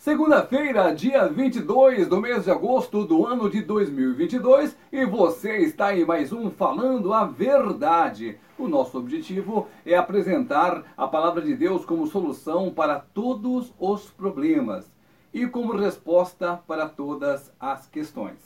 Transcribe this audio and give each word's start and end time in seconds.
Segunda-feira, 0.00 0.94
dia 0.94 1.28
22 1.28 2.08
do 2.08 2.22
mês 2.22 2.44
de 2.44 2.50
agosto 2.50 3.04
do 3.04 3.26
ano 3.26 3.50
de 3.50 3.60
2022, 3.60 4.74
e 4.90 5.04
você 5.04 5.58
está 5.58 5.94
em 5.94 6.06
mais 6.06 6.32
um 6.32 6.50
Falando 6.50 7.12
a 7.12 7.26
Verdade. 7.26 8.38
O 8.58 8.66
nosso 8.66 8.96
objetivo 8.96 9.68
é 9.84 9.94
apresentar 9.94 10.84
a 10.96 11.06
palavra 11.06 11.42
de 11.42 11.54
Deus 11.54 11.84
como 11.84 12.06
solução 12.06 12.70
para 12.70 12.98
todos 12.98 13.74
os 13.78 14.08
problemas 14.08 14.90
e 15.34 15.46
como 15.46 15.76
resposta 15.76 16.58
para 16.66 16.88
todas 16.88 17.52
as 17.60 17.86
questões. 17.86 18.38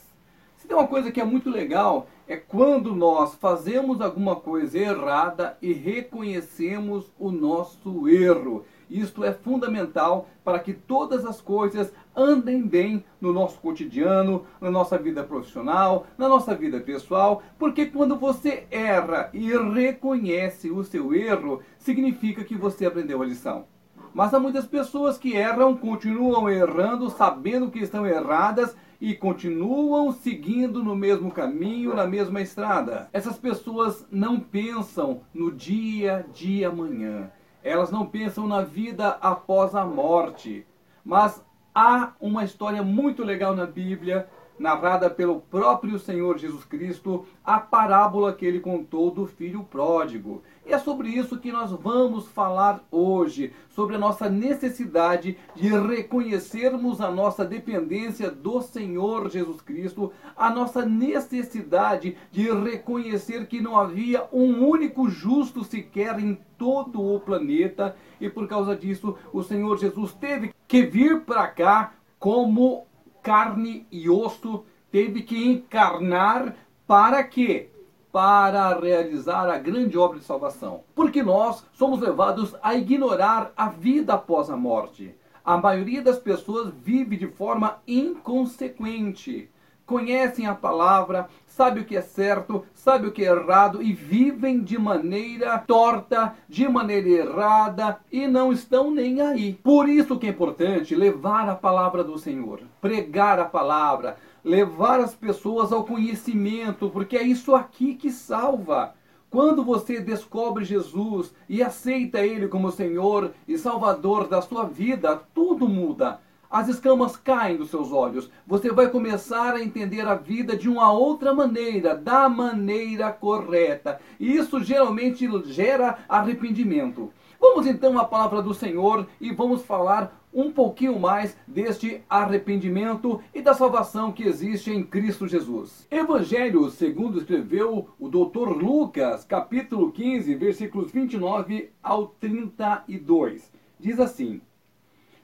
Se 0.57 0.67
tem 0.67 0.77
uma 0.77 0.89
coisa 0.89 1.13
que 1.13 1.21
é 1.21 1.25
muito 1.25 1.51
legal, 1.51 2.09
é 2.27 2.37
quando 2.37 2.97
nós 2.97 3.35
fazemos 3.35 4.01
alguma 4.01 4.35
coisa 4.35 4.79
errada 4.79 5.57
e 5.61 5.73
reconhecemos 5.73 7.13
o 7.17 7.31
nosso 7.31 8.09
erro. 8.09 8.65
Isto 8.89 9.25
é 9.25 9.33
fundamental 9.33 10.29
para 10.45 10.59
que 10.59 10.73
todas 10.73 11.25
as 11.25 11.41
coisas 11.41 11.93
andem 12.15 12.63
bem 12.63 13.05
no 13.21 13.33
nosso 13.33 13.59
cotidiano, 13.59 14.45
na 14.61 14.71
nossa 14.71 14.99
vida 14.99 15.25
profissional, 15.25 16.07
na 16.17 16.29
nossa 16.29 16.55
vida 16.55 16.81
pessoal, 16.81 17.43
porque 17.59 17.87
quando 17.87 18.17
você 18.17 18.67
erra 18.71 19.31
e 19.33 19.51
reconhece 19.57 20.71
o 20.71 20.85
seu 20.85 21.15
erro, 21.15 21.63
significa 21.79 22.45
que 22.45 22.57
você 22.57 22.87
aprendeu 22.87 23.23
a 23.23 23.27
lição. 23.27 23.67
Mas 24.15 24.33
há 24.33 24.39
muitas 24.39 24.65
pessoas 24.65 25.19
que 25.19 25.35
erram, 25.35 25.77
continuam 25.77 26.49
errando, 26.49 27.11
sabendo 27.11 27.69
que 27.69 27.81
estão 27.81 28.07
erradas 28.07 28.77
e 29.01 29.13
continuam 29.13 30.13
seguindo 30.13 30.85
no 30.85 30.95
mesmo 30.95 31.33
caminho, 31.33 31.95
na 31.95 32.07
mesma 32.07 32.41
estrada. 32.41 33.09
Essas 33.13 33.37
pessoas 33.37 34.07
não 34.11 34.39
pensam 34.39 35.23
no 35.35 35.51
dia 35.51 36.25
de 36.33 36.65
amanhã. 36.65 37.31
Elas 37.65 37.91
não 37.91 38.05
pensam 38.05 38.47
na 38.47 38.61
vida 38.61 39.17
após 39.23 39.75
a 39.75 39.87
morte. 39.87 40.67
Mas 41.03 41.43
há 41.75 42.13
uma 42.21 42.45
história 42.45 42.83
muito 42.83 43.25
legal 43.25 43.57
na 43.57 43.65
Bíblia 43.65 44.29
narrada 44.59 45.11
pelo 45.11 45.41
próprio 45.41 45.99
Senhor 45.99 46.39
Jesus 46.39 46.65
Cristo, 46.65 47.27
a 47.45 47.59
parábola 47.59 48.33
que 48.33 48.47
ele 48.47 48.61
contou 48.61 49.11
do 49.11 49.27
filho 49.27 49.65
pródigo. 49.65 50.43
E 50.67 50.73
é 50.73 50.79
sobre 50.79 51.09
isso 51.09 51.39
que 51.39 51.53
nós 51.53 51.71
vamos 51.73 52.29
falar 52.29 52.83
hoje, 52.91 53.53
sobre 53.69 53.97
a 53.97 53.99
nossa 53.99 54.31
necessidade 54.31 55.37
de 55.55 55.69
reconhecermos 55.69 57.01
a 57.01 57.11
nossa 57.11 57.45
dependência 57.45 58.31
do 58.31 58.63
Senhor 58.63 59.29
Jesus 59.31 59.61
Cristo, 59.61 60.13
a 60.37 60.51
nossa 60.51 60.87
necessidade 60.87 62.17
de 62.31 62.51
reconhecer 62.51 63.47
que 63.47 63.61
não 63.61 63.77
havia 63.77 64.27
um 64.33 64.67
único 64.67 65.11
justo 65.11 65.65
sequer 65.65 66.19
em 66.19 66.39
todo 66.57 67.03
o 67.03 67.21
planeta, 67.21 67.97
e 68.21 68.31
por 68.31 68.47
causa 68.47 68.75
disso 68.75 69.17
o 69.33 69.43
Senhor 69.43 69.77
Jesus 69.77 70.13
teve 70.15 70.55
que 70.67 70.83
vir 70.83 71.23
para 71.23 71.47
cá 71.49 71.93
como 72.19 72.87
carne 73.25 73.87
e 73.91 74.09
osso, 74.09 74.65
teve 74.93 75.23
que 75.23 75.49
encarnar 75.49 76.55
para 76.87 77.25
quê? 77.25 77.71
Para 78.13 78.79
realizar 78.79 79.49
a 79.49 79.59
grande 79.59 79.97
obra 79.97 80.19
de 80.19 80.25
salvação. 80.25 80.85
Porque 80.95 81.23
nós 81.23 81.67
somos 81.73 82.01
levados 82.01 82.55
a 82.63 82.75
ignorar 82.75 83.51
a 83.57 83.71
vida 83.71 84.13
após 84.13 84.51
a 84.51 84.57
morte. 84.57 85.15
A 85.43 85.57
maioria 85.57 86.03
das 86.03 86.19
pessoas 86.19 86.73
vive 86.73 87.17
de 87.17 87.27
forma 87.27 87.79
inconsequente 87.89 89.51
conhecem 89.87 90.47
a 90.47 90.55
palavra, 90.55 91.29
sabem 91.47 91.83
o 91.83 91.87
que 91.87 91.97
é 91.97 92.01
certo, 92.01 92.65
sabem 92.75 93.09
o 93.09 93.13
que 93.13 93.23
é 93.25 93.31
errado 93.31 93.83
e 93.83 93.93
vivem 93.93 94.63
de 94.63 94.79
maneira 94.79 95.59
torta, 95.59 96.35
de 96.49 96.69
maneira 96.69 97.09
errada 97.09 97.99
e 98.11 98.27
não 98.27 98.53
estão 98.53 98.91
nem 98.91 99.21
aí. 99.21 99.55
Por 99.63 99.89
isso 99.89 100.19
que 100.19 100.27
é 100.27 100.31
importante 100.31 100.95
levar 100.95 101.49
a 101.49 101.55
palavra 101.55 102.03
do 102.03 102.19
Senhor, 102.19 102.61
pregar 102.81 103.39
a 103.39 103.45
palavra, 103.45 104.17
levar 104.43 105.01
as 105.01 105.15
pessoas 105.15 105.73
ao 105.73 105.85
conhecimento, 105.85 106.91
porque 106.91 107.17
é 107.17 107.23
isso 107.23 107.55
aqui 107.55 107.95
que 107.95 108.11
salva. 108.11 108.95
Quando 109.31 109.65
você 109.65 110.01
descobre 110.01 110.65
Jesus 110.65 111.35
e 111.49 111.61
aceita 111.61 112.25
Ele 112.25 112.47
como 112.47 112.71
Senhor 112.71 113.33
e 113.49 113.59
Salvador 113.59 114.29
da 114.29 114.41
sua 114.41 114.65
vida, 114.65 115.21
tudo 115.35 115.69
muda 115.69 116.21
as 116.55 116.69
escamas 116.69 117.17
caem 117.17 117.57
dos 117.57 117.69
seus 117.69 117.91
olhos. 117.91 118.31
Você 118.47 118.71
vai 118.71 118.89
começar 118.89 119.55
a 119.55 119.61
entender 119.61 120.07
a 120.07 120.15
vida 120.15 120.57
de 120.57 120.69
uma 120.69 120.93
outra 120.93 121.35
maneira, 121.35 121.97
da 121.97 122.29
maneira 122.29 123.11
correta. 123.11 123.99
E 124.21 124.37
isso 124.37 124.63
geralmente 124.63 125.29
gera 125.47 125.99
arrependimento. 126.09 127.13
Vamos 127.41 127.67
então 127.67 127.99
à 127.99 128.05
palavra 128.05 128.41
do 128.41 128.55
Senhor 128.55 129.05
e 129.21 129.33
vamos 129.33 129.63
falar 129.63 130.17
um 130.33 130.53
pouquinho 130.53 130.97
mais 130.97 131.37
deste 131.45 132.01
arrependimento 132.09 133.21
e 133.35 133.43
da 133.43 133.53
salvação 133.53 134.13
que 134.13 134.23
existe 134.23 134.71
em 134.71 134.85
Cristo 134.85 135.27
Jesus. 135.27 135.89
Evangelho, 135.91 136.71
segundo 136.71 137.19
escreveu 137.19 137.89
o 137.99 138.09
Dr. 138.09 138.51
Lucas, 138.51 139.25
capítulo 139.25 139.91
15, 139.91 140.33
versículos 140.37 140.93
29 140.93 141.73
ao 141.83 142.07
32. 142.07 143.51
Diz 143.81 143.99
assim: 143.99 144.41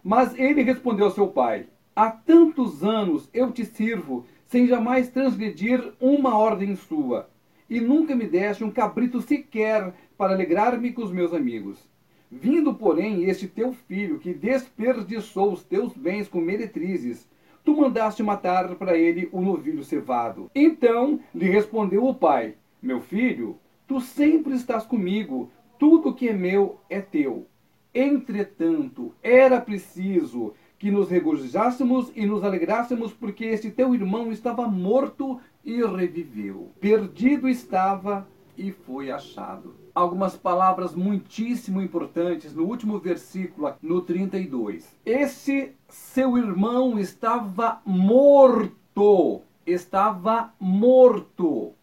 mas 0.03 0.39
ele 0.39 0.63
respondeu 0.63 1.07
ao 1.07 1.11
seu 1.11 1.29
pai: 1.29 1.67
Há 1.95 2.11
tantos 2.11 2.83
anos 2.83 3.29
eu 3.33 3.53
te 3.53 3.65
sirvo, 3.65 4.25
sem 4.47 4.67
jamais 4.67 5.09
transgredir 5.09 5.93
uma 6.01 6.37
ordem 6.37 6.75
sua, 6.75 7.29
e 7.69 7.81
nunca 7.81 8.17
me 8.17 8.27
deste 8.27 8.65
um 8.65 8.71
cabrito 8.71 9.21
sequer 9.21 9.95
para 10.17 10.33
alegrar-me 10.33 10.93
com 10.93 11.03
os 11.03 11.13
meus 11.13 11.33
amigos. 11.33 11.89
Vindo, 12.31 12.75
porém, 12.75 13.25
este 13.25 13.49
teu 13.49 13.73
filho, 13.73 14.19
que 14.19 14.33
desperdiçou 14.33 15.53
os 15.53 15.65
teus 15.65 15.93
bens 15.93 16.29
com 16.29 16.41
meretrizes, 16.41 17.29
tu 17.65 17.77
mandaste 17.77 18.23
matar 18.23 18.77
para 18.77 18.97
ele 18.97 19.29
o 19.33 19.41
novilho 19.41 19.83
cevado. 19.83 20.51
Então 20.55 21.21
lhe 21.35 21.49
respondeu 21.49 22.07
o 22.07 22.15
pai: 22.15 22.55
Meu 22.81 23.01
filho, 23.01 23.59
tu 23.87 24.01
sempre 24.01 24.55
estás 24.55 24.85
comigo, 24.87 25.51
tudo 25.79 26.15
que 26.15 26.29
é 26.29 26.33
meu 26.33 26.81
é 26.89 27.01
teu. 27.01 27.47
Entretanto, 27.95 29.13
era 29.23 29.61
preciso 29.61 30.55
que 30.79 30.91
nos 30.91 31.11
regozijássemos 31.11 32.11
e 32.17 32.25
nos 32.25 32.43
alegrássemos, 32.43 33.13
porque 33.13 33.45
este 33.45 33.71
teu 33.71 33.95
irmão 33.95 34.33
estava 34.33 34.67
morto 34.67 35.39
e 35.65 35.85
reviveu. 35.85 36.73
Perdido 36.81 37.49
estava 37.49 38.27
e 38.57 38.71
foi 38.71 39.11
achado. 39.11 39.75
Algumas 39.95 40.37
palavras 40.37 40.95
muitíssimo 40.95 41.83
importantes 41.83 42.55
no 42.55 42.65
último 42.65 42.99
versículo, 42.99 43.75
no 43.83 44.01
32. 44.01 44.97
Esse 45.05 45.75
seu 45.89 46.39
irmão 46.39 46.99
estava 46.99 47.83
morto. 47.85 49.43
Estava 49.67 50.55
morto. 50.59 51.75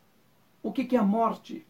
O 0.63 0.72
que 0.72 0.96
é 0.96 1.00
a 1.00 1.03
morte? 1.03 1.66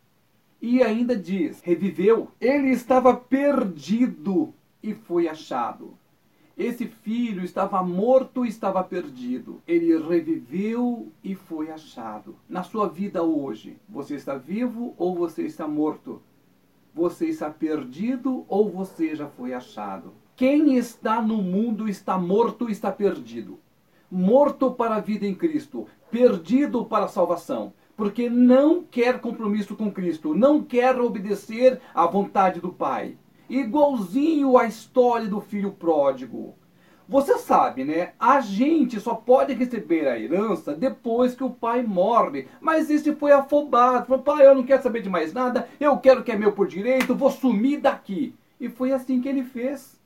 E 0.61 0.81
ainda 0.81 1.15
diz: 1.15 1.61
reviveu. 1.61 2.29
Ele 2.39 2.69
estava 2.69 3.15
perdido 3.15 4.53
e 4.81 4.93
foi 4.93 5.27
achado. 5.27 5.97
Esse 6.57 6.87
filho 6.87 7.43
estava 7.43 7.83
morto 7.83 8.43
e 8.43 8.49
estava 8.49 8.83
perdido. 8.83 9.61
Ele 9.67 9.95
reviveu 9.99 11.11
e 11.23 11.35
foi 11.35 11.69
achado. 11.69 12.35
Na 12.49 12.63
sua 12.63 12.87
vida 12.89 13.21
hoje, 13.21 13.77
você 13.87 14.15
está 14.15 14.35
vivo 14.35 14.95
ou 14.97 15.15
você 15.15 15.43
está 15.43 15.67
morto? 15.67 16.19
Você 16.95 17.27
está 17.27 17.51
perdido 17.51 18.43
ou 18.47 18.71
você 18.71 19.15
já 19.15 19.27
foi 19.27 19.53
achado? 19.53 20.13
Quem 20.35 20.75
está 20.77 21.21
no 21.21 21.43
mundo 21.43 21.87
está 21.87 22.17
morto 22.17 22.69
e 22.69 22.71
está 22.71 22.91
perdido. 22.91 23.59
Morto 24.09 24.71
para 24.71 24.95
a 24.95 24.99
vida 24.99 25.27
em 25.27 25.35
Cristo, 25.35 25.85
perdido 26.09 26.85
para 26.85 27.05
a 27.05 27.09
salvação 27.09 27.71
porque 27.97 28.29
não 28.29 28.83
quer 28.83 29.19
compromisso 29.19 29.75
com 29.75 29.91
Cristo, 29.91 30.35
não 30.35 30.63
quer 30.63 31.01
obedecer 31.01 31.81
à 31.95 32.05
vontade 32.05 32.61
do 32.61 32.71
Pai. 32.71 33.17
Igualzinho 33.49 34.57
à 34.57 34.65
história 34.65 35.27
do 35.27 35.41
filho 35.41 35.71
pródigo. 35.71 36.55
Você 37.09 37.37
sabe, 37.37 37.85
né? 37.85 38.11
A 38.19 38.41
gente 38.41 38.99
só 38.99 39.15
pode 39.15 39.53
receber 39.53 40.07
a 40.07 40.19
herança 40.19 40.75
depois 40.75 41.33
que 41.33 41.43
o 41.43 41.49
pai 41.49 41.81
morre. 41.81 42.49
Mas 42.59 42.89
este 42.89 43.15
foi 43.15 43.31
afobado. 43.31 44.05
Falou, 44.05 44.21
pai, 44.21 44.45
eu 44.45 44.53
não 44.53 44.63
quero 44.63 44.83
saber 44.83 45.01
de 45.01 45.09
mais 45.09 45.31
nada. 45.31 45.69
Eu 45.79 45.97
quero 45.99 46.21
que 46.21 46.33
é 46.33 46.37
meu 46.37 46.51
por 46.51 46.67
direito. 46.67 47.15
Vou 47.15 47.31
sumir 47.31 47.79
daqui. 47.79 48.35
E 48.59 48.67
foi 48.67 48.91
assim 48.91 49.21
que 49.21 49.29
ele 49.29 49.45
fez 49.45 49.97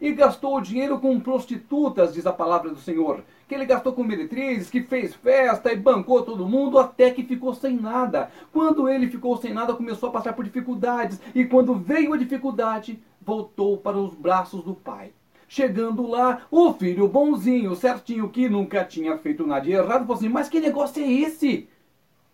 e 0.00 0.12
gastou 0.12 0.56
o 0.56 0.60
dinheiro 0.60 0.98
com 0.98 1.18
prostitutas, 1.20 2.14
diz 2.14 2.26
a 2.26 2.32
palavra 2.32 2.70
do 2.70 2.78
Senhor. 2.78 3.22
Que 3.48 3.54
ele 3.54 3.64
gastou 3.64 3.92
com 3.92 4.02
meretrizes, 4.02 4.68
que 4.68 4.82
fez 4.82 5.14
festa 5.14 5.72
e 5.72 5.76
bancou 5.76 6.22
todo 6.22 6.48
mundo 6.48 6.78
até 6.78 7.10
que 7.10 7.22
ficou 7.22 7.54
sem 7.54 7.76
nada. 7.76 8.30
Quando 8.52 8.88
ele 8.88 9.08
ficou 9.08 9.36
sem 9.36 9.54
nada, 9.54 9.74
começou 9.74 10.08
a 10.08 10.12
passar 10.12 10.32
por 10.32 10.44
dificuldades. 10.44 11.20
E 11.34 11.44
quando 11.44 11.74
veio 11.74 12.12
a 12.12 12.16
dificuldade, 12.16 13.00
voltou 13.20 13.76
para 13.76 13.96
os 13.96 14.14
braços 14.14 14.64
do 14.64 14.74
pai. 14.74 15.12
Chegando 15.48 16.08
lá, 16.08 16.42
o 16.50 16.72
filho 16.72 17.06
bonzinho, 17.06 17.76
certinho, 17.76 18.28
que 18.28 18.48
nunca 18.48 18.84
tinha 18.84 19.16
feito 19.18 19.46
nada 19.46 19.60
de 19.60 19.70
errado, 19.72 20.00
falou 20.00 20.14
assim: 20.14 20.28
Mas 20.28 20.48
que 20.48 20.58
negócio 20.58 21.02
é 21.02 21.06
esse? 21.08 21.68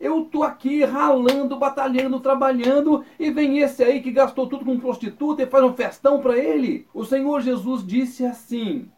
Eu 0.01 0.25
tô 0.25 0.43
aqui 0.43 0.83
ralando, 0.83 1.57
batalhando, 1.57 2.19
trabalhando 2.19 3.05
e 3.21 3.31
vem 3.31 3.59
esse 3.59 3.85
aí 3.85 4.01
que 4.01 4.11
gastou 4.11 4.49
tudo 4.49 4.65
com 4.65 4.81
prostituta 4.81 5.43
e 5.43 5.47
faz 5.47 5.63
um 5.63 5.75
festão 5.75 6.21
para 6.21 6.37
ele. 6.37 6.87
O 6.93 7.05
Senhor 7.05 7.41
Jesus 7.43 7.87
disse 7.87 8.25
assim: 8.25 8.89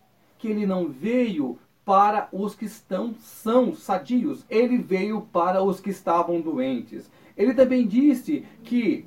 que 0.45 0.49
ele 0.49 0.67
não 0.67 0.89
veio 0.89 1.59
para 1.85 2.29
os 2.33 2.55
que 2.55 2.65
estão 2.65 3.15
são 3.21 3.75
sadios, 3.75 4.45
ele 4.49 4.79
veio 4.79 5.21
para 5.33 5.63
os 5.63 5.81
que 5.81 5.91
estavam 5.91 6.41
doentes. 6.41 7.11
Ele 7.37 7.53
também 7.53 7.87
disse 7.87 8.45
que 8.63 9.07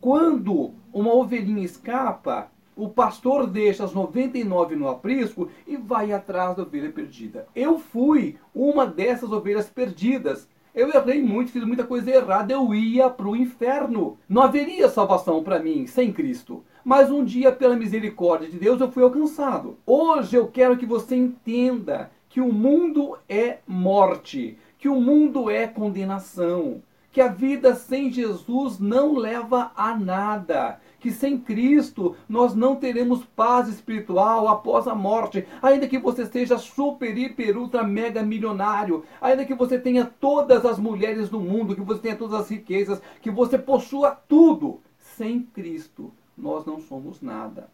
quando 0.00 0.72
uma 0.92 1.12
ovelhinha 1.12 1.64
escapa, 1.64 2.50
o 2.76 2.88
pastor 2.88 3.46
deixa 3.46 3.84
as 3.84 3.92
99 3.92 4.76
no 4.76 4.88
aprisco 4.88 5.50
e 5.66 5.76
vai 5.76 6.12
atrás 6.12 6.56
da 6.56 6.62
ovelha 6.62 6.92
perdida. 6.92 7.46
Eu 7.54 7.78
fui 7.78 8.38
uma 8.54 8.86
dessas 8.86 9.32
ovelhas 9.32 9.68
perdidas. 9.68 10.48
Eu 10.74 10.90
errei 10.90 11.22
muito, 11.22 11.52
fiz 11.52 11.64
muita 11.64 11.84
coisa 11.84 12.10
errada, 12.10 12.52
eu 12.52 12.74
ia 12.74 13.08
para 13.08 13.26
o 13.26 13.34
inferno. 13.34 14.18
Não 14.28 14.42
haveria 14.42 14.90
salvação 14.90 15.42
para 15.42 15.58
mim 15.58 15.86
sem 15.86 16.12
Cristo. 16.12 16.62
Mas 16.88 17.10
um 17.10 17.24
dia, 17.24 17.50
pela 17.50 17.74
misericórdia 17.74 18.48
de 18.48 18.60
Deus, 18.60 18.80
eu 18.80 18.92
fui 18.92 19.02
alcançado. 19.02 19.76
Hoje 19.84 20.36
eu 20.36 20.46
quero 20.46 20.76
que 20.76 20.86
você 20.86 21.16
entenda 21.16 22.12
que 22.28 22.40
o 22.40 22.52
mundo 22.52 23.18
é 23.28 23.58
morte, 23.66 24.56
que 24.78 24.88
o 24.88 25.00
mundo 25.00 25.50
é 25.50 25.66
condenação, 25.66 26.80
que 27.10 27.20
a 27.20 27.26
vida 27.26 27.74
sem 27.74 28.08
Jesus 28.12 28.78
não 28.78 29.16
leva 29.16 29.72
a 29.74 29.98
nada, 29.98 30.80
que 31.00 31.10
sem 31.10 31.36
Cristo 31.36 32.14
nós 32.28 32.54
não 32.54 32.76
teremos 32.76 33.24
paz 33.34 33.68
espiritual 33.68 34.46
após 34.46 34.86
a 34.86 34.94
morte, 34.94 35.44
ainda 35.60 35.88
que 35.88 35.98
você 35.98 36.24
seja 36.24 36.56
super, 36.56 37.18
hiper, 37.18 37.58
ultra, 37.58 37.82
mega 37.82 38.22
milionário, 38.22 39.02
ainda 39.20 39.44
que 39.44 39.54
você 39.54 39.76
tenha 39.76 40.04
todas 40.04 40.64
as 40.64 40.78
mulheres 40.78 41.28
do 41.28 41.40
mundo, 41.40 41.74
que 41.74 41.80
você 41.80 42.00
tenha 42.00 42.14
todas 42.14 42.42
as 42.42 42.48
riquezas, 42.48 43.02
que 43.20 43.30
você 43.32 43.58
possua 43.58 44.12
tudo, 44.12 44.80
sem 45.16 45.42
Cristo 45.42 46.12
nós 46.36 46.64
não 46.64 46.80
somos 46.80 47.20
nada. 47.20 47.68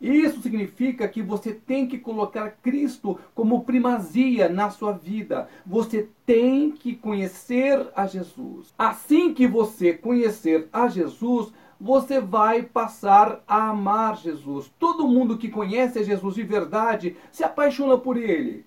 Isso 0.00 0.40
significa 0.40 1.06
que 1.06 1.20
você 1.20 1.52
tem 1.52 1.86
que 1.86 1.98
colocar 1.98 2.56
Cristo 2.62 3.18
como 3.34 3.64
primazia 3.64 4.48
na 4.48 4.70
sua 4.70 4.92
vida. 4.92 5.46
Você 5.66 6.08
tem 6.24 6.70
que 6.70 6.96
conhecer 6.96 7.86
a 7.94 8.06
Jesus. 8.06 8.72
Assim 8.78 9.34
que 9.34 9.46
você 9.46 9.92
conhecer 9.92 10.68
a 10.72 10.88
Jesus, 10.88 11.52
você 11.78 12.18
vai 12.18 12.62
passar 12.62 13.44
a 13.46 13.68
amar 13.68 14.16
Jesus. 14.16 14.72
Todo 14.78 15.06
mundo 15.06 15.36
que 15.36 15.50
conhece 15.50 16.02
Jesus 16.02 16.34
de 16.34 16.44
verdade 16.44 17.14
se 17.30 17.44
apaixona 17.44 17.98
por 17.98 18.16
ele. 18.16 18.64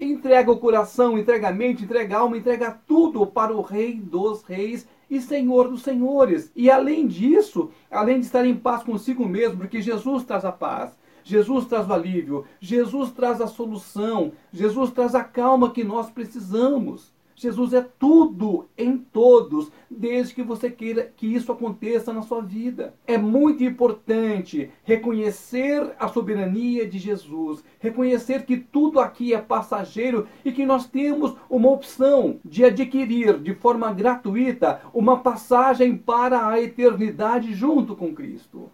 Entrega 0.00 0.50
o 0.50 0.58
coração, 0.58 1.16
entrega 1.16 1.48
a 1.48 1.52
mente, 1.52 1.84
entrega 1.84 2.16
a 2.16 2.20
alma, 2.20 2.36
entrega 2.36 2.76
tudo 2.88 3.24
para 3.24 3.54
o 3.54 3.60
Rei 3.60 3.94
dos 4.00 4.42
Reis 4.42 4.84
e 5.12 5.20
Senhor 5.20 5.68
dos 5.68 5.82
Senhores. 5.82 6.50
E 6.56 6.70
além 6.70 7.06
disso, 7.06 7.70
além 7.90 8.18
de 8.18 8.24
estar 8.24 8.46
em 8.46 8.56
paz 8.56 8.82
consigo 8.82 9.28
mesmo, 9.28 9.58
porque 9.58 9.82
Jesus 9.82 10.24
traz 10.24 10.42
a 10.42 10.50
paz, 10.50 10.98
Jesus 11.22 11.66
traz 11.66 11.86
o 11.86 11.92
alívio, 11.92 12.46
Jesus 12.58 13.12
traz 13.12 13.38
a 13.42 13.46
solução, 13.46 14.32
Jesus 14.50 14.90
traz 14.90 15.14
a 15.14 15.22
calma 15.22 15.70
que 15.70 15.84
nós 15.84 16.08
precisamos. 16.08 17.12
Jesus 17.42 17.72
é 17.72 17.84
tudo 17.98 18.68
em 18.78 18.96
todos, 18.96 19.72
desde 19.90 20.34
que 20.34 20.42
você 20.42 20.70
queira 20.70 21.12
que 21.16 21.26
isso 21.26 21.50
aconteça 21.50 22.12
na 22.12 22.22
sua 22.22 22.40
vida. 22.40 22.94
É 23.04 23.18
muito 23.18 23.64
importante 23.64 24.70
reconhecer 24.84 25.94
a 25.98 26.06
soberania 26.06 26.88
de 26.88 26.98
Jesus, 26.98 27.64
reconhecer 27.80 28.46
que 28.46 28.56
tudo 28.56 29.00
aqui 29.00 29.34
é 29.34 29.38
passageiro 29.38 30.28
e 30.44 30.52
que 30.52 30.64
nós 30.64 30.88
temos 30.88 31.34
uma 31.50 31.70
opção 31.70 32.38
de 32.44 32.64
adquirir 32.64 33.38
de 33.40 33.54
forma 33.54 33.92
gratuita 33.92 34.80
uma 34.94 35.18
passagem 35.18 35.96
para 35.96 36.46
a 36.46 36.60
eternidade 36.60 37.52
junto 37.54 37.96
com 37.96 38.14
Cristo. 38.14 38.70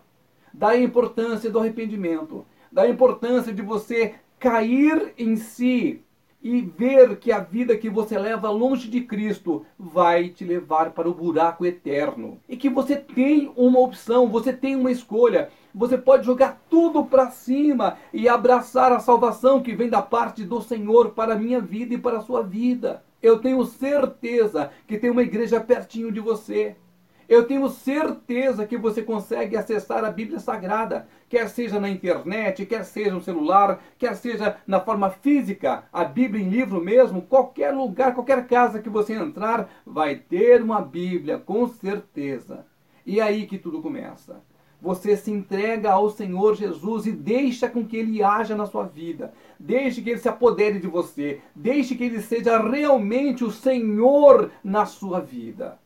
Da 0.52 0.76
importância 0.76 1.50
do 1.50 1.58
arrependimento, 1.58 2.44
da 2.70 2.86
importância 2.86 3.52
de 3.52 3.62
você 3.62 4.14
cair 4.38 5.14
em 5.16 5.36
si, 5.36 6.02
e 6.42 6.60
ver 6.60 7.16
que 7.16 7.32
a 7.32 7.40
vida 7.40 7.76
que 7.76 7.90
você 7.90 8.18
leva 8.18 8.50
longe 8.50 8.88
de 8.88 9.00
Cristo 9.00 9.66
vai 9.78 10.28
te 10.28 10.44
levar 10.44 10.92
para 10.92 11.08
o 11.08 11.14
buraco 11.14 11.66
eterno. 11.66 12.40
E 12.48 12.56
que 12.56 12.68
você 12.68 12.96
tem 12.96 13.52
uma 13.56 13.80
opção, 13.80 14.28
você 14.28 14.52
tem 14.52 14.76
uma 14.76 14.90
escolha. 14.90 15.50
Você 15.74 15.98
pode 15.98 16.24
jogar 16.24 16.62
tudo 16.70 17.04
para 17.04 17.30
cima 17.30 17.98
e 18.12 18.28
abraçar 18.28 18.92
a 18.92 19.00
salvação 19.00 19.60
que 19.60 19.74
vem 19.74 19.88
da 19.88 20.00
parte 20.00 20.44
do 20.44 20.62
Senhor 20.62 21.10
para 21.10 21.34
a 21.34 21.38
minha 21.38 21.60
vida 21.60 21.94
e 21.94 21.98
para 21.98 22.18
a 22.18 22.22
sua 22.22 22.42
vida. 22.42 23.02
Eu 23.20 23.40
tenho 23.40 23.64
certeza 23.64 24.70
que 24.86 24.96
tem 24.96 25.10
uma 25.10 25.22
igreja 25.22 25.60
pertinho 25.60 26.12
de 26.12 26.20
você. 26.20 26.76
Eu 27.28 27.44
tenho 27.44 27.68
certeza 27.68 28.66
que 28.66 28.78
você 28.78 29.02
consegue 29.02 29.54
acessar 29.54 30.02
a 30.02 30.10
Bíblia 30.10 30.40
Sagrada, 30.40 31.06
quer 31.28 31.46
seja 31.50 31.78
na 31.78 31.90
internet, 31.90 32.64
quer 32.64 32.86
seja 32.86 33.12
no 33.12 33.20
celular, 33.20 33.82
quer 33.98 34.16
seja 34.16 34.56
na 34.66 34.80
forma 34.80 35.10
física, 35.10 35.84
a 35.92 36.04
Bíblia 36.04 36.42
em 36.42 36.48
livro 36.48 36.80
mesmo, 36.80 37.20
qualquer 37.20 37.70
lugar, 37.72 38.14
qualquer 38.14 38.46
casa 38.46 38.80
que 38.80 38.88
você 38.88 39.12
entrar, 39.12 39.68
vai 39.84 40.16
ter 40.16 40.62
uma 40.62 40.80
Bíblia, 40.80 41.36
com 41.36 41.68
certeza. 41.68 42.64
E 43.04 43.20
é 43.20 43.24
aí 43.24 43.46
que 43.46 43.58
tudo 43.58 43.82
começa. 43.82 44.42
Você 44.80 45.14
se 45.14 45.30
entrega 45.30 45.92
ao 45.92 46.08
Senhor 46.08 46.54
Jesus 46.54 47.04
e 47.04 47.12
deixa 47.12 47.68
com 47.68 47.84
que 47.84 47.98
Ele 47.98 48.22
haja 48.22 48.56
na 48.56 48.64
sua 48.64 48.84
vida. 48.84 49.34
Deixe 49.60 50.00
que 50.00 50.08
Ele 50.08 50.18
se 50.18 50.30
apodere 50.30 50.78
de 50.78 50.86
você. 50.86 51.42
Deixe 51.54 51.94
que 51.94 52.04
Ele 52.04 52.22
seja 52.22 52.58
realmente 52.58 53.44
o 53.44 53.50
Senhor 53.50 54.50
na 54.64 54.86
sua 54.86 55.20
vida 55.20 55.78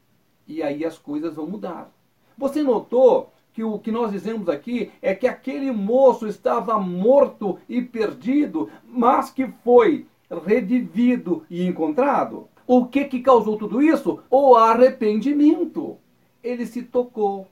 e 0.46 0.62
aí 0.62 0.84
as 0.84 0.98
coisas 0.98 1.34
vão 1.34 1.46
mudar. 1.46 1.90
Você 2.36 2.62
notou 2.62 3.32
que 3.52 3.62
o 3.62 3.78
que 3.78 3.90
nós 3.90 4.10
dizemos 4.10 4.48
aqui 4.48 4.90
é 5.00 5.14
que 5.14 5.26
aquele 5.26 5.70
moço 5.70 6.26
estava 6.26 6.78
morto 6.78 7.58
e 7.68 7.82
perdido, 7.82 8.70
mas 8.84 9.30
que 9.30 9.46
foi 9.62 10.06
redivido 10.46 11.44
e 11.50 11.66
encontrado? 11.66 12.48
O 12.66 12.86
que 12.86 13.04
que 13.04 13.20
causou 13.20 13.56
tudo 13.58 13.82
isso? 13.82 14.20
O 14.30 14.54
arrependimento. 14.54 15.98
Ele 16.42 16.64
se 16.64 16.82
tocou. 16.82 17.46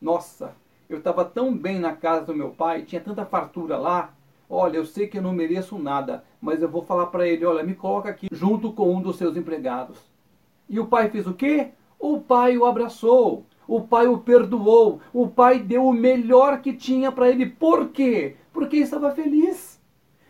Nossa, 0.00 0.54
eu 0.88 0.98
estava 0.98 1.24
tão 1.24 1.56
bem 1.56 1.78
na 1.78 1.92
casa 1.94 2.26
do 2.26 2.34
meu 2.34 2.50
pai, 2.50 2.82
tinha 2.82 3.00
tanta 3.00 3.24
fartura 3.24 3.76
lá. 3.76 4.14
Olha, 4.48 4.76
eu 4.76 4.86
sei 4.86 5.06
que 5.06 5.18
eu 5.18 5.22
não 5.22 5.32
mereço 5.32 5.78
nada, 5.78 6.24
mas 6.40 6.60
eu 6.60 6.68
vou 6.68 6.82
falar 6.82 7.06
para 7.06 7.26
ele, 7.26 7.44
olha, 7.44 7.62
me 7.62 7.74
coloca 7.74 8.08
aqui 8.08 8.28
junto 8.32 8.72
com 8.72 8.94
um 8.94 9.00
dos 9.00 9.16
seus 9.16 9.36
empregados. 9.36 9.98
E 10.68 10.78
o 10.80 10.86
pai 10.86 11.10
fez 11.10 11.26
o 11.26 11.34
quê? 11.34 11.70
O 12.00 12.18
pai 12.18 12.56
o 12.56 12.64
abraçou, 12.64 13.44
o 13.68 13.82
pai 13.82 14.08
o 14.08 14.16
perdoou, 14.16 15.00
o 15.12 15.28
pai 15.28 15.58
deu 15.58 15.84
o 15.86 15.92
melhor 15.92 16.62
que 16.62 16.72
tinha 16.72 17.12
para 17.12 17.28
ele. 17.28 17.44
Por 17.44 17.90
quê? 17.90 18.36
Porque 18.54 18.78
estava 18.78 19.10
feliz. 19.10 19.78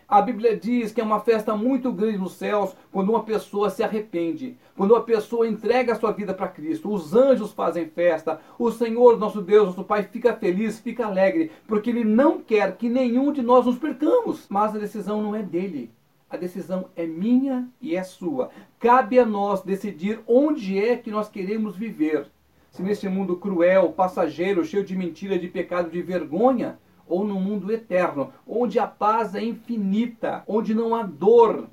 A 0.09 0.21
Bíblia 0.21 0.57
diz 0.57 0.91
que 0.91 1.01
é 1.01 1.05
uma 1.05 1.21
festa 1.21 1.57
muito 1.57 1.93
grande 1.93 2.19
nos 2.19 2.33
céus 2.33 2.75
quando 2.91 3.11
uma 3.11 3.23
pessoa 3.23 3.71
se 3.71 3.85
arrepende, 3.85 4.59
quando 4.77 4.91
uma 4.91 5.03
pessoa 5.03 5.47
entrega 5.47 5.93
a 5.93 5.95
sua 5.95 6.11
vida 6.11 6.35
para 6.35 6.49
Cristo. 6.49 6.93
Os 6.93 7.15
anjos 7.15 7.53
fazem 7.53 7.87
festa, 7.87 8.41
o 8.59 8.73
Senhor, 8.73 9.17
nosso 9.17 9.41
Deus, 9.41 9.69
nosso 9.69 9.85
Pai, 9.85 10.03
fica 10.03 10.35
feliz, 10.35 10.81
fica 10.81 11.07
alegre, 11.07 11.53
porque 11.69 11.91
Ele 11.91 12.03
não 12.03 12.41
quer 12.41 12.77
que 12.77 12.89
nenhum 12.89 13.33
de 13.33 13.41
nós 13.41 13.67
nos 13.67 13.79
percamos. 13.79 14.47
Mas 14.49 14.75
a 14.75 14.79
decisão 14.81 15.23
não 15.23 15.37
é 15.37 15.43
dele, 15.45 15.93
a 16.31 16.37
decisão 16.37 16.89
é 16.95 17.05
minha 17.05 17.69
e 17.81 17.97
é 17.97 18.05
sua. 18.05 18.51
Cabe 18.79 19.19
a 19.19 19.27
nós 19.27 19.63
decidir 19.63 20.21
onde 20.27 20.79
é 20.79 20.97
que 20.97 21.11
nós 21.11 21.29
queremos 21.29 21.77
viver. 21.77 22.31
Se 22.71 22.83
neste 22.83 23.09
mundo 23.09 23.37
cruel, 23.37 23.93
passageiro, 23.93 24.65
cheio 24.65 24.85
de 24.85 24.97
mentira, 24.97 25.37
de 25.37 25.49
pecado, 25.49 25.91
de 25.91 26.01
vergonha, 26.01 26.79
ou 27.05 27.25
no 27.25 27.41
mundo 27.41 27.73
eterno, 27.73 28.33
onde 28.47 28.79
a 28.79 28.87
paz 28.87 29.35
é 29.35 29.43
infinita, 29.43 30.45
onde 30.47 30.73
não 30.73 30.95
há 30.95 31.03
dor, 31.03 31.69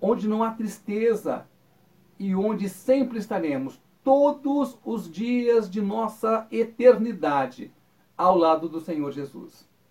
onde 0.00 0.28
não 0.28 0.44
há 0.44 0.52
tristeza 0.52 1.44
e 2.16 2.32
onde 2.36 2.68
sempre 2.68 3.18
estaremos 3.18 3.80
todos 4.04 4.78
os 4.84 5.10
dias 5.10 5.68
de 5.68 5.82
nossa 5.82 6.46
eternidade 6.52 7.72
ao 8.16 8.38
lado 8.38 8.68
do 8.68 8.80
Senhor 8.80 9.10
Jesus. 9.10 9.67